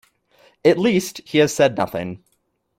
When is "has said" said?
1.37-1.77